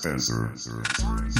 Dispenser. 0.00 0.50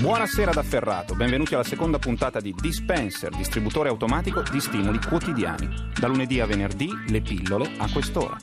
Buonasera 0.03 0.53
da 0.53 0.63
Ferrato, 0.63 1.15
benvenuti 1.15 1.55
alla 1.55 1.65
seconda 1.65 1.99
puntata 1.99 2.41
di 2.41 2.55
Dispenser, 2.55 3.35
distributore 3.35 3.89
automatico 3.89 4.43
di 4.43 4.61
stimoli 4.61 4.99
quotidiani. 5.01 5.91
Da 5.99 6.07
lunedì 6.07 6.41
a 6.41 6.47
venerdì 6.47 6.91
le 7.09 7.23
pillole 7.23 7.71
a 7.79 7.91
quest'ora. 7.91 8.37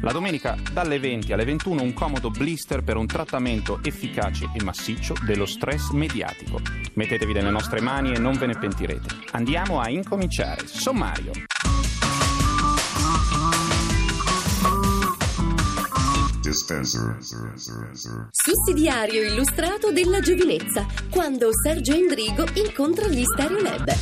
La 0.00 0.12
domenica 0.12 0.56
dalle 0.72 1.00
20 1.00 1.32
alle 1.32 1.44
21 1.44 1.82
un 1.82 1.92
comodo 1.92 2.30
blister 2.30 2.84
per 2.84 2.96
un 2.96 3.06
trattamento 3.06 3.80
efficace 3.82 4.48
e 4.54 4.62
massiccio 4.62 5.16
dello 5.24 5.46
stress 5.46 5.90
mediatico. 5.90 6.60
Mettetevi 6.92 7.32
nelle 7.32 7.50
nostre 7.50 7.80
mani 7.80 8.12
e 8.14 8.18
non 8.18 8.34
ve 8.34 8.46
ne 8.46 8.56
pentirete. 8.56 9.08
Andiamo 9.32 9.80
a 9.80 9.88
incominciare. 9.88 10.68
Sommario. 10.68 11.32
Dispenser. 16.54 17.18
Sussidiario 18.30 19.24
illustrato 19.24 19.90
della 19.90 20.20
giovinezza, 20.20 20.86
quando 21.10 21.48
Sergio 21.52 21.94
Endrigo 21.94 22.46
incontra 22.54 23.08
gli 23.08 23.24
Stereolab. 23.24 23.92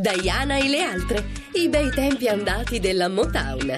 Diana 0.00 0.56
e 0.56 0.68
le 0.68 0.82
altre, 0.82 1.28
i 1.52 1.68
bei 1.68 1.88
tempi 1.90 2.26
andati 2.26 2.80
della 2.80 3.08
Motown. 3.08 3.76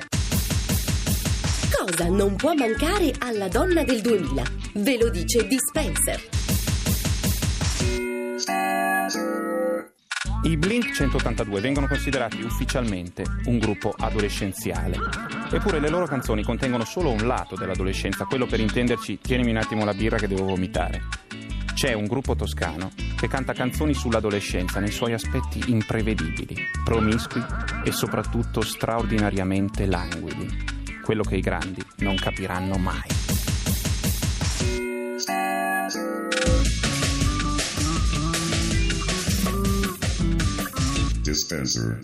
Cosa 1.70 2.08
non 2.08 2.36
può 2.36 2.54
mancare 2.54 3.12
alla 3.18 3.48
donna 3.48 3.84
del 3.84 4.00
2000? 4.00 4.42
Ve 4.76 4.96
lo 4.96 5.10
dice 5.10 5.46
Dispenser. 5.46 6.28
I 10.42 10.56
Blink 10.56 10.92
182 10.92 11.60
vengono 11.60 11.86
considerati 11.86 12.40
ufficialmente 12.40 13.24
un 13.44 13.58
gruppo 13.58 13.94
adolescenziale. 13.94 14.96
Eppure 15.50 15.80
le 15.80 15.90
loro 15.90 16.06
canzoni 16.06 16.42
contengono 16.42 16.84
solo 16.86 17.10
un 17.10 17.26
lato 17.26 17.56
dell'adolescenza, 17.56 18.24
quello 18.24 18.46
per 18.46 18.58
intenderci 18.58 19.18
tienimi 19.20 19.50
un 19.50 19.58
attimo 19.58 19.84
la 19.84 19.92
birra 19.92 20.16
che 20.16 20.28
devo 20.28 20.46
vomitare. 20.46 21.02
C'è 21.74 21.92
un 21.92 22.06
gruppo 22.06 22.34
toscano 22.34 22.90
che 23.16 23.28
canta 23.28 23.52
canzoni 23.52 23.92
sull'adolescenza 23.92 24.80
nei 24.80 24.90
suoi 24.90 25.12
aspetti 25.12 25.62
imprevedibili, 25.66 26.56
promiscui 26.84 27.44
e 27.84 27.92
soprattutto 27.92 28.62
straordinariamente 28.62 29.84
languidi. 29.84 30.48
Quello 31.04 31.22
che 31.22 31.36
i 31.36 31.40
grandi 31.40 31.82
non 31.98 32.16
capiranno 32.16 32.78
mai. 32.78 33.19
Dispenser. 41.30 42.00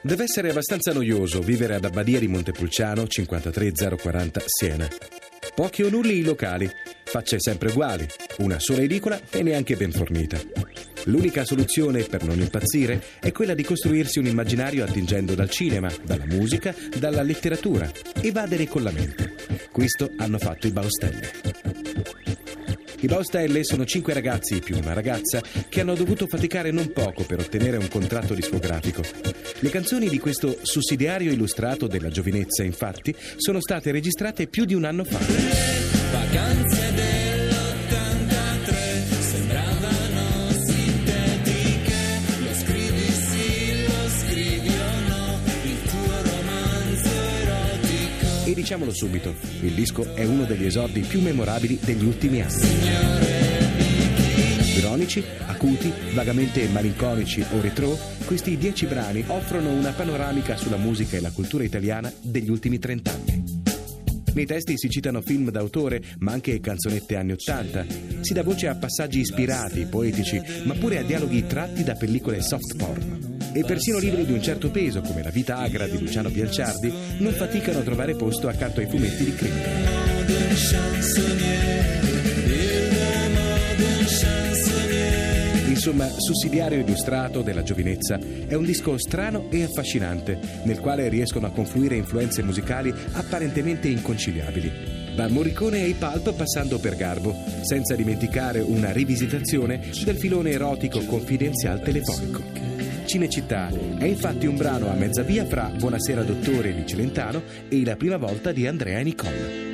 Deve 0.00 0.24
essere 0.24 0.50
abbastanza 0.50 0.92
noioso 0.92 1.40
vivere 1.40 1.76
ad 1.76 1.84
Abbadia 1.84 2.18
di 2.18 2.26
Montepulciano 2.26 3.06
53040 3.06 4.42
Siena. 4.44 4.88
Pochi 5.54 5.84
o 5.84 5.88
nulli 5.88 6.18
i 6.18 6.24
locali, 6.24 6.68
facce 7.04 7.36
sempre 7.38 7.70
uguali, 7.70 8.08
una 8.38 8.58
sola 8.58 8.82
edicola 8.82 9.20
e 9.30 9.44
neanche 9.44 9.76
ben 9.76 9.92
fornita. 9.92 10.40
L'unica 11.04 11.44
soluzione 11.44 12.02
per 12.02 12.24
non 12.24 12.40
impazzire 12.40 13.00
è 13.20 13.30
quella 13.30 13.54
di 13.54 13.62
costruirsi 13.62 14.18
un 14.18 14.26
immaginario 14.26 14.82
attingendo 14.82 15.36
dal 15.36 15.48
cinema, 15.48 15.88
dalla 16.02 16.26
musica, 16.26 16.74
dalla 16.98 17.22
letteratura, 17.22 17.88
evadere 18.20 18.66
con 18.66 18.82
la 18.82 18.90
mente. 18.90 19.36
Questo 19.70 20.10
hanno 20.16 20.38
fatto 20.38 20.66
i 20.66 20.72
Baustelle. 20.72 22.21
I 23.02 23.08
Baustelle 23.08 23.64
sono 23.64 23.84
cinque 23.84 24.14
ragazzi 24.14 24.60
più 24.60 24.76
una 24.78 24.92
ragazza 24.92 25.42
che 25.68 25.80
hanno 25.80 25.96
dovuto 25.96 26.28
faticare 26.28 26.70
non 26.70 26.92
poco 26.92 27.24
per 27.24 27.40
ottenere 27.40 27.76
un 27.76 27.88
contratto 27.88 28.32
discografico. 28.32 29.02
Le 29.58 29.70
canzoni 29.70 30.08
di 30.08 30.20
questo 30.20 30.58
sussidiario 30.62 31.32
illustrato 31.32 31.88
della 31.88 32.10
giovinezza, 32.10 32.62
infatti, 32.62 33.12
sono 33.38 33.60
state 33.60 33.90
registrate 33.90 34.46
più 34.46 34.64
di 34.64 34.74
un 34.74 34.84
anno 34.84 35.02
fa. 35.02 35.18
Vacanze 36.12 36.81
diciamolo 48.62 48.94
subito, 48.94 49.34
il 49.62 49.72
disco 49.72 50.14
è 50.14 50.24
uno 50.24 50.44
degli 50.44 50.64
esordi 50.64 51.00
più 51.00 51.20
memorabili 51.20 51.80
degli 51.82 52.04
ultimi 52.04 52.42
anni. 52.42 52.64
Ironici, 54.76 55.22
acuti, 55.46 55.92
vagamente 56.14 56.68
malinconici 56.68 57.44
o 57.52 57.60
retro, 57.60 57.98
questi 58.24 58.56
dieci 58.56 58.86
brani 58.86 59.24
offrono 59.26 59.70
una 59.70 59.90
panoramica 59.90 60.56
sulla 60.56 60.76
musica 60.76 61.16
e 61.16 61.20
la 61.20 61.32
cultura 61.32 61.64
italiana 61.64 62.12
degli 62.20 62.50
ultimi 62.50 62.78
trent'anni. 62.78 63.62
Nei 64.32 64.46
testi 64.46 64.78
si 64.78 64.88
citano 64.88 65.20
film 65.22 65.50
d'autore, 65.50 66.00
ma 66.20 66.30
anche 66.30 66.60
canzonette 66.60 67.16
anni 67.16 67.32
Ottanta. 67.32 67.84
Si 68.20 68.32
dà 68.32 68.44
voce 68.44 68.68
a 68.68 68.76
passaggi 68.76 69.18
ispirati, 69.18 69.86
poetici, 69.86 70.40
ma 70.64 70.74
pure 70.74 70.98
a 70.98 71.02
dialoghi 71.02 71.48
tratti 71.48 71.82
da 71.82 71.94
pellicole 71.94 72.40
soft 72.40 72.76
porn. 72.76 73.31
E 73.54 73.64
persino 73.64 73.98
libri 73.98 74.24
di 74.24 74.32
un 74.32 74.42
certo 74.42 74.70
peso, 74.70 75.02
come 75.02 75.22
La 75.22 75.28
vita 75.28 75.58
agra 75.58 75.86
di 75.86 75.98
Luciano 75.98 76.30
Bialciardi, 76.30 76.90
non 77.18 77.32
faticano 77.34 77.80
a 77.80 77.82
trovare 77.82 78.14
posto 78.14 78.48
accanto 78.48 78.80
ai 78.80 78.86
fumetti 78.86 79.24
di 79.24 79.34
Klimt. 79.34 79.66
Insomma, 85.68 86.08
sussidiario 86.08 86.78
illustrato 86.78 87.42
della 87.42 87.62
giovinezza 87.62 88.18
è 88.46 88.54
un 88.54 88.64
disco 88.64 88.96
strano 88.96 89.50
e 89.50 89.64
affascinante, 89.64 90.38
nel 90.62 90.80
quale 90.80 91.08
riescono 91.08 91.46
a 91.46 91.50
confluire 91.50 91.96
influenze 91.96 92.42
musicali 92.42 92.94
apparentemente 93.12 93.88
inconciliabili. 93.88 94.70
Da 95.14 95.28
Morricone 95.28 95.82
ai 95.82 95.94
Pulp 95.94 96.32
passando 96.34 96.78
per 96.78 96.96
Garbo, 96.96 97.34
senza 97.62 97.94
dimenticare 97.96 98.60
una 98.60 98.92
rivisitazione 98.92 99.90
del 100.04 100.16
filone 100.16 100.52
erotico 100.52 101.00
confidenzial 101.04 101.82
telefonico. 101.82 102.71
Cinecittà 103.04 103.68
è 103.98 104.04
infatti 104.04 104.46
un 104.46 104.56
brano 104.56 104.88
a 104.88 104.94
mezza 104.94 105.22
via 105.22 105.44
fra 105.44 105.70
Buonasera 105.76 106.22
Dottore 106.22 106.74
di 106.74 106.86
Celentano 106.86 107.42
e 107.68 107.84
La 107.84 107.96
prima 107.96 108.16
volta 108.16 108.52
di 108.52 108.66
Andrea 108.66 109.00
Nicole. 109.00 109.70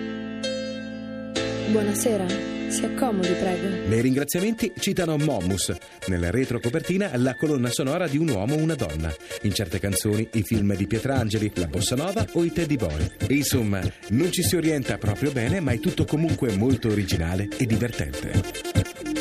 Buonasera, 1.71 2.27
si 2.69 2.85
accomodi, 2.85 3.29
prego. 3.29 3.87
Nei 3.87 4.01
ringraziamenti 4.01 4.73
citano 4.79 5.17
Momus, 5.19 5.73
nella 6.07 6.31
retrocopertina 6.31 7.11
la 7.17 7.35
colonna 7.35 7.71
sonora 7.71 8.09
di 8.09 8.17
Un 8.17 8.31
uomo 8.31 8.57
una 8.57 8.75
donna, 8.75 9.15
in 9.43 9.53
certe 9.53 9.79
canzoni 9.79 10.27
i 10.33 10.43
film 10.43 10.75
di 10.75 10.87
Pietrangeli, 10.87 11.53
la 11.55 11.67
bossa 11.67 11.95
nova 11.95 12.27
o 12.33 12.43
i 12.45 12.51
Teddy 12.51 12.77
Boy. 12.77 13.11
E 13.27 13.35
insomma, 13.35 13.81
non 14.09 14.33
ci 14.33 14.43
si 14.43 14.57
orienta 14.57 14.97
proprio 14.99 15.31
bene, 15.31 15.61
ma 15.61 15.73
è 15.73 15.79
tutto 15.79 16.05
comunque 16.05 16.57
molto 16.57 16.89
originale 16.89 17.49
e 17.57 17.67
divertente. 17.67 19.18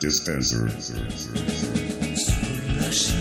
Dispenser. 0.00 0.64
Sulla 0.80 2.90
scia 2.90 3.14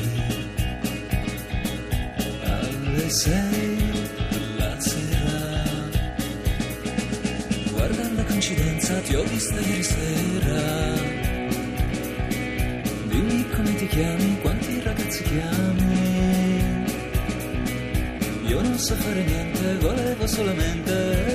alle 2.44 3.10
sei 3.10 3.92
la 4.58 4.80
sera 4.80 5.44
guarda 7.72 8.12
la 8.12 8.24
coincidenza 8.26 8.94
ti 9.00 9.16
ho 9.16 9.24
vista 9.24 9.60
ieri 9.60 9.84
sera 9.84 11.13
come 13.56 13.76
ti 13.76 13.88
chiami, 13.88 14.38
quanti 14.42 14.82
ragazzi 14.82 15.24
chiami. 15.24 16.84
Io 18.48 18.62
non 18.62 18.78
so 18.78 18.96
fare 18.96 19.24
niente, 19.24 19.76
volevo 19.78 20.28
solamente 20.28 21.33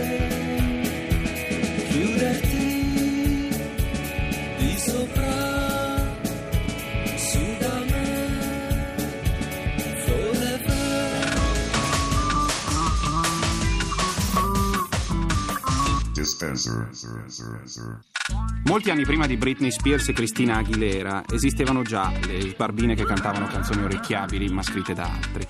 dispenser. 16.39 18.01
Molti 18.65 18.91
anni 18.91 19.05
prima 19.05 19.27
di 19.27 19.37
Britney 19.37 19.71
Spears 19.71 20.09
e 20.09 20.13
Christina 20.13 20.57
Aguilera 20.57 21.25
esistevano 21.31 21.83
già 21.83 22.13
le 22.27 22.55
barbine 22.57 22.95
che 22.95 23.05
cantavano 23.05 23.47
canzoni 23.47 23.83
orecchiabili 23.85 24.49
ma 24.49 24.63
scritte 24.63 24.93
da 24.93 25.05
altri. 25.05 25.47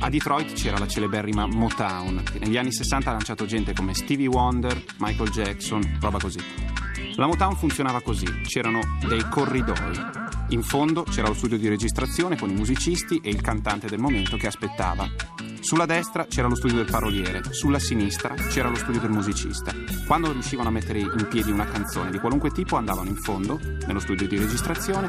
A 0.00 0.08
Detroit 0.08 0.54
c'era 0.54 0.78
la 0.78 0.88
celeberrima 0.88 1.46
Motown, 1.46 2.22
che 2.24 2.40
negli 2.40 2.56
anni 2.56 2.72
60 2.72 3.10
ha 3.10 3.12
lanciato 3.12 3.46
gente 3.46 3.72
come 3.72 3.94
Stevie 3.94 4.26
Wonder, 4.26 4.82
Michael 4.98 5.30
Jackson, 5.30 5.98
roba 6.00 6.18
così. 6.18 6.40
La 7.16 7.26
Motown 7.26 7.56
funzionava 7.56 8.00
così, 8.00 8.26
c'erano 8.46 8.80
dei 9.06 9.22
corridoi. 9.28 10.00
In 10.48 10.62
fondo 10.62 11.04
c'era 11.04 11.28
lo 11.28 11.34
studio 11.34 11.58
di 11.58 11.68
registrazione 11.68 12.36
con 12.36 12.50
i 12.50 12.54
musicisti 12.54 13.20
e 13.22 13.28
il 13.28 13.40
cantante 13.40 13.86
del 13.86 14.00
momento 14.00 14.36
che 14.36 14.46
aspettava. 14.48 15.08
Sulla 15.62 15.86
destra 15.86 16.26
c'era 16.26 16.48
lo 16.48 16.56
studio 16.56 16.78
del 16.78 16.90
paroliere, 16.90 17.40
sulla 17.52 17.78
sinistra 17.78 18.34
c'era 18.34 18.68
lo 18.68 18.74
studio 18.74 19.00
del 19.00 19.10
musicista. 19.10 19.72
Quando 20.08 20.32
riuscivano 20.32 20.68
a 20.68 20.72
mettere 20.72 20.98
in 20.98 21.26
piedi 21.30 21.52
una 21.52 21.66
canzone 21.66 22.10
di 22.10 22.18
qualunque 22.18 22.50
tipo 22.50 22.76
andavano 22.76 23.08
in 23.08 23.16
fondo, 23.16 23.60
nello 23.86 24.00
studio 24.00 24.26
di 24.26 24.36
registrazione, 24.36 25.08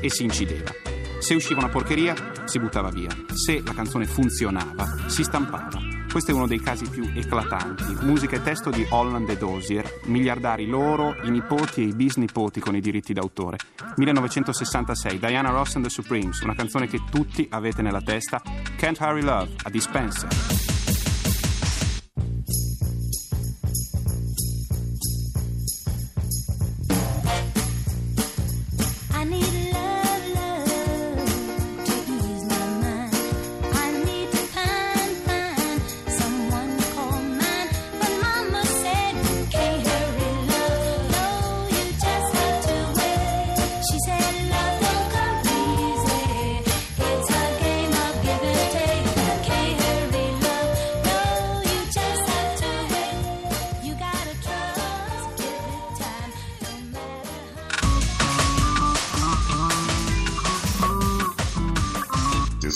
e 0.00 0.10
si 0.10 0.24
incideva. 0.24 0.70
Se 1.18 1.34
usciva 1.34 1.60
una 1.60 1.70
porcheria, 1.70 2.14
si 2.44 2.58
buttava 2.58 2.90
via. 2.90 3.08
Se 3.32 3.62
la 3.64 3.72
canzone 3.72 4.04
funzionava, 4.04 5.06
si 5.06 5.22
stampava. 5.24 5.80
Questo 6.14 6.30
è 6.30 6.34
uno 6.34 6.46
dei 6.46 6.60
casi 6.60 6.88
più 6.88 7.10
eclatanti. 7.12 7.96
Musica 8.02 8.36
e 8.36 8.42
testo 8.42 8.70
di 8.70 8.86
Holland 8.88 9.28
e 9.30 9.38
Dozier, 9.38 10.00
miliardari 10.04 10.66
loro, 10.66 11.16
i 11.22 11.30
nipoti 11.30 11.80
e 11.80 11.86
i 11.86 11.92
bisnipoti 11.94 12.60
con 12.60 12.76
i 12.76 12.80
diritti 12.80 13.12
d'autore. 13.12 13.56
1966, 13.96 15.18
Diana 15.18 15.50
Ross 15.50 15.74
and 15.76 15.84
the 15.84 15.90
Supremes, 15.90 16.40
una 16.42 16.54
canzone 16.54 16.86
che 16.86 17.00
tutti 17.10 17.48
avete 17.50 17.82
nella 17.82 18.00
testa, 18.00 18.40
Can't 18.84 18.98
Hurry 18.98 19.22
Love, 19.22 19.48
a 19.64 19.70
Dispenser. 19.70 20.73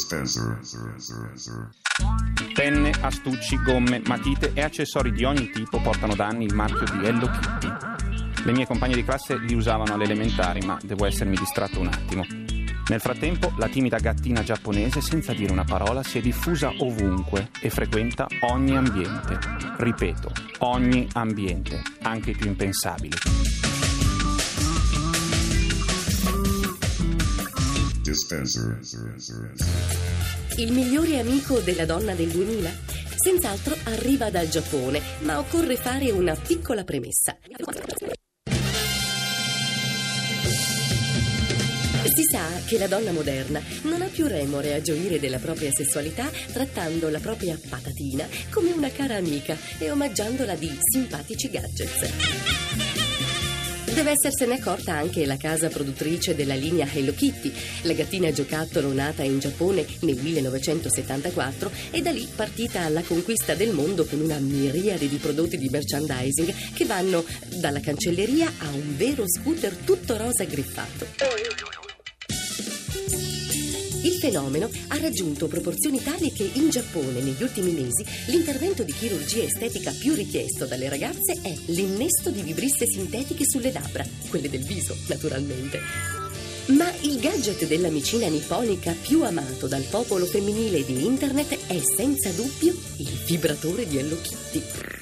Dispenser. 0.09 1.71
Penne, 2.55 2.93
astucci, 3.01 3.63
gomme, 3.63 4.01
matite 4.07 4.53
e 4.55 4.63
accessori 4.63 5.13
di 5.13 5.25
ogni 5.25 5.51
tipo 5.51 5.81
portano 5.81 6.15
da 6.15 6.27
anni 6.27 6.47
il 6.47 6.55
marchio 6.55 6.85
di 6.97 7.07
Hello 7.07 7.29
Kitty. 7.29 8.43
Le 8.45 8.53
mie 8.53 8.65
compagne 8.65 8.95
di 8.95 9.05
classe 9.05 9.39
li 9.39 9.55
usavano 9.55 9.93
alle 9.93 10.05
elementari, 10.05 10.65
ma 10.65 10.79
devo 10.83 11.05
essermi 11.05 11.37
distratto 11.37 11.81
un 11.81 11.89
attimo. 11.89 12.25
Nel 12.89 13.01
frattempo, 13.01 13.53
la 13.59 13.69
timida 13.69 13.99
gattina 13.99 14.43
giapponese, 14.43 15.03
senza 15.03 15.35
dire 15.35 15.53
una 15.53 15.65
parola, 15.65 16.03
si 16.03 16.19
è 16.19 16.21
diffusa 16.23 16.73
ovunque 16.79 17.51
e 17.61 17.69
frequenta 17.69 18.27
ogni 18.41 18.77
ambiente. 18.77 19.39
Ripeto, 19.77 20.33
ogni 20.61 21.07
ambiente, 21.13 21.83
anche 22.01 22.31
i 22.31 22.35
più 22.35 22.47
impensabili. 22.47 23.68
Dispenser. 28.09 28.81
Il 30.57 30.73
migliore 30.73 31.19
amico 31.19 31.59
della 31.59 31.85
donna 31.85 32.15
del 32.15 32.29
2000? 32.29 32.71
Senz'altro 33.15 33.77
arriva 33.85 34.31
dal 34.31 34.49
Giappone, 34.49 35.03
ma 35.21 35.39
occorre 35.39 35.77
fare 35.77 36.11
una 36.11 36.35
piccola 36.35 36.85
premessa. 36.85 37.37
Si 42.15 42.25
sa 42.25 42.49
che 42.65 42.79
la 42.79 42.87
donna 42.87 43.13
moderna 43.13 43.61
non 43.83 44.01
ha 44.01 44.07
più 44.07 44.27
remore 44.27 44.73
a 44.73 44.81
gioire 44.81 45.21
della 45.21 45.39
propria 45.39 45.71
sessualità 45.71 46.31
trattando 46.51 47.11
la 47.11 47.21
propria 47.21 47.61
patatina 47.69 48.27
come 48.51 48.71
una 48.71 48.91
cara 48.91 49.17
amica 49.17 49.55
e 49.77 49.91
omaggiandola 49.91 50.55
di 50.55 50.75
simpatici 50.91 51.51
gadgets. 51.51 53.08
Deve 53.99 54.13
essersene 54.13 54.55
accorta 54.55 54.93
anche 54.93 55.27
la 55.27 55.37
casa 55.37 55.67
produttrice 55.67 56.37
della 56.37 56.55
linea 56.55 56.87
Hello 56.89 57.13
Kitty, 57.13 57.53
la 57.83 57.95
gattina 57.95 58.31
giocattolo 58.31 58.93
nata 58.93 59.25
in 59.25 59.41
Giappone 59.41 59.85
nel 60.03 60.15
1974 60.15 61.69
e 61.91 62.01
da 62.01 62.13
lì 62.13 62.29
partita 62.33 62.83
alla 62.83 63.03
conquista 63.03 63.57
del 63.57 63.73
mondo 63.73 64.05
con 64.05 64.21
una 64.21 64.39
miriade 64.39 65.09
di 65.09 65.17
prodotti 65.17 65.59
di 65.59 65.69
merchandising 65.69 66.55
che 66.75 66.85
vanno 66.85 67.25
dalla 67.57 67.81
cancelleria 67.81 68.47
a 68.59 68.69
un 68.69 68.97
vero 68.97 69.25
scooter 69.27 69.75
tutto 69.75 70.17
rosa 70.17 70.45
griffato. 70.45 71.58
Fenomeno 74.29 74.69
ha 74.89 74.99
raggiunto 74.99 75.47
proporzioni 75.47 76.03
tali 76.03 76.31
che 76.31 76.51
in 76.53 76.69
Giappone 76.69 77.23
negli 77.23 77.43
ultimi 77.43 77.73
mesi 77.73 78.05
l'intervento 78.27 78.83
di 78.83 78.93
chirurgia 78.93 79.43
estetica 79.43 79.91
più 79.91 80.13
richiesto 80.13 80.67
dalle 80.67 80.91
ragazze 80.91 81.39
è 81.41 81.55
l'innesto 81.69 82.29
di 82.29 82.43
vibrisse 82.43 82.87
sintetiche 82.87 83.47
sulle 83.49 83.73
labbra, 83.73 84.05
quelle 84.29 84.51
del 84.51 84.65
viso 84.65 84.95
naturalmente. 85.07 85.81
Ma 86.67 86.93
il 87.01 87.19
gadget 87.19 87.67
dell'amicina 87.67 88.29
nipponica 88.29 88.95
più 89.01 89.25
amato 89.25 89.67
dal 89.67 89.87
popolo 89.89 90.27
femminile 90.27 90.85
di 90.85 91.07
internet 91.07 91.67
è 91.67 91.81
senza 91.97 92.29
dubbio 92.29 92.75
il 92.99 93.19
vibratore 93.25 93.87
di 93.89 93.97
Hello 93.97 94.19
Kitty. 94.21 94.98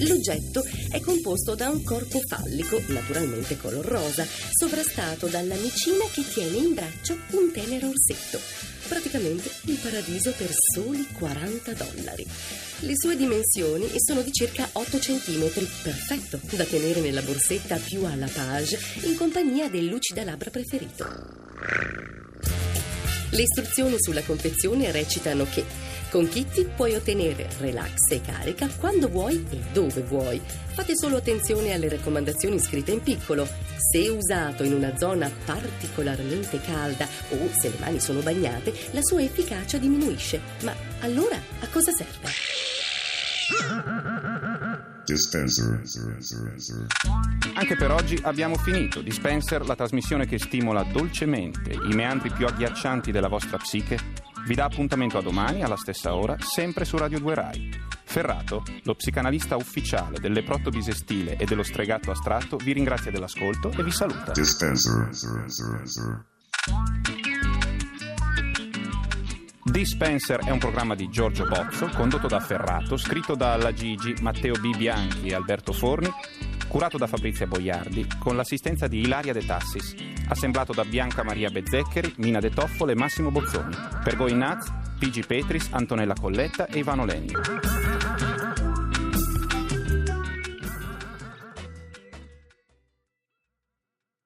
L'oggetto 0.00 0.64
è 0.90 1.00
composto 1.00 1.54
da 1.54 1.68
un 1.70 1.82
corpo 1.82 2.20
fallico, 2.26 2.80
naturalmente 2.88 3.56
color 3.56 3.84
rosa, 3.84 4.26
sovrastato 4.52 5.26
dalla 5.26 5.56
micina 5.56 6.04
che 6.12 6.22
tiene 6.26 6.56
in 6.56 6.74
braccio 6.74 7.16
un 7.30 7.50
tenero 7.52 7.88
orsetto. 7.88 8.38
Praticamente 8.86 9.50
il 9.64 9.76
paradiso 9.76 10.32
per 10.36 10.50
soli 10.52 11.06
40 11.12 11.72
dollari. 11.72 12.26
Le 12.80 12.92
sue 12.96 13.16
dimensioni 13.16 13.90
sono 13.96 14.22
di 14.22 14.32
circa 14.32 14.68
8 14.72 15.00
centimetri, 15.00 15.68
perfetto 15.82 16.40
da 16.52 16.64
tenere 16.64 17.00
nella 17.00 17.22
borsetta 17.22 17.76
più 17.76 18.04
alla 18.04 18.28
page 18.32 18.78
in 19.02 19.16
compagnia 19.16 19.68
del 19.68 19.86
lucidalabbra 19.86 20.50
preferito. 20.50 21.06
Le 23.30 23.42
istruzioni 23.42 23.96
sulla 23.98 24.22
confezione 24.22 24.90
recitano 24.90 25.46
che 25.50 25.87
con 26.10 26.28
Kitty 26.28 26.70
puoi 26.74 26.94
ottenere 26.94 27.48
relax 27.58 28.10
e 28.10 28.20
carica 28.20 28.68
quando 28.78 29.08
vuoi 29.08 29.46
e 29.50 29.58
dove 29.72 30.02
vuoi. 30.02 30.40
Fate 30.40 30.96
solo 30.96 31.16
attenzione 31.16 31.72
alle 31.72 31.88
raccomandazioni 31.88 32.58
scritte 32.58 32.92
in 32.92 33.02
piccolo. 33.02 33.46
Se 33.76 34.08
usato 34.08 34.64
in 34.64 34.72
una 34.72 34.96
zona 34.96 35.30
particolarmente 35.44 36.60
calda 36.60 37.06
o 37.30 37.48
se 37.56 37.70
le 37.70 37.76
mani 37.78 38.00
sono 38.00 38.20
bagnate, 38.20 38.72
la 38.92 39.02
sua 39.02 39.22
efficacia 39.22 39.78
diminuisce. 39.78 40.40
Ma 40.62 40.74
allora 41.00 41.36
a 41.36 41.66
cosa 41.68 41.92
serve? 41.92 42.28
Dispenser. 45.04 45.80
Anche 47.54 47.76
per 47.76 47.90
oggi 47.90 48.18
abbiamo 48.22 48.56
finito. 48.56 49.00
Dispenser, 49.00 49.64
la 49.64 49.74
trasmissione 49.74 50.26
che 50.26 50.38
stimola 50.38 50.82
dolcemente 50.82 51.72
i 51.72 51.94
meandri 51.94 52.30
più 52.30 52.46
agghiaccianti 52.46 53.10
della 53.10 53.28
vostra 53.28 53.56
psiche, 53.56 53.98
vi 54.46 54.54
dà 54.54 54.64
appuntamento 54.64 55.18
a 55.18 55.22
domani 55.22 55.62
alla 55.62 55.76
stessa 55.76 56.14
ora, 56.14 56.36
sempre 56.38 56.84
su 56.84 56.96
Radio 56.96 57.18
2 57.18 57.34
Rai. 57.34 57.70
Ferrato, 58.04 58.62
lo 58.84 58.94
psicanalista 58.94 59.56
ufficiale 59.56 60.18
del 60.18 60.32
leprotto 60.32 60.70
bisestile 60.70 61.36
e 61.36 61.44
dello 61.44 61.62
stregato 61.62 62.10
astratto, 62.10 62.56
vi 62.56 62.72
ringrazia 62.72 63.10
dell'ascolto 63.10 63.70
e 63.70 63.82
vi 63.82 63.90
saluta. 63.90 64.32
Dispenser. 64.32 65.10
Dispenser 69.62 70.40
è 70.44 70.50
un 70.50 70.58
programma 70.58 70.94
di 70.94 71.10
Giorgio 71.10 71.46
Bozzo, 71.46 71.88
condotto 71.88 72.26
da 72.26 72.40
Ferrato, 72.40 72.96
scritto 72.96 73.34
da 73.34 73.56
La 73.56 73.72
Gigi, 73.72 74.14
Matteo 74.22 74.54
B. 74.54 74.74
Bianchi 74.74 75.26
e 75.26 75.34
Alberto 75.34 75.72
Forni, 75.72 76.10
curato 76.68 76.98
da 76.98 77.06
Fabrizia 77.06 77.46
Boiardi, 77.46 78.06
con 78.18 78.36
l'assistenza 78.36 78.86
di 78.86 79.00
Ilaria 79.00 79.32
De 79.32 79.44
Tassis, 79.44 79.94
assemblato 80.28 80.72
da 80.72 80.84
Bianca 80.84 81.24
Maria 81.24 81.50
Bezzeccheri, 81.50 82.14
Mina 82.18 82.38
De 82.38 82.50
Toffolo 82.50 82.92
e 82.92 82.94
Massimo 82.94 83.30
Bozzoni, 83.30 83.74
per 84.04 84.16
Going 84.16 84.40
Nuts, 84.40 84.70
Pigi 84.98 85.24
Petris, 85.24 85.68
Antonella 85.72 86.14
Colletta 86.14 86.66
e 86.66 86.78
Ivano 86.78 87.04
Legno. 87.04 87.40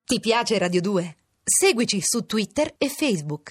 Ti 0.04 0.20
piace 0.20 0.58
Radio 0.58 0.80
2? 0.82 1.16
Seguici 1.42 2.00
su 2.02 2.26
Twitter 2.26 2.74
e 2.76 2.88
Facebook. 2.88 3.50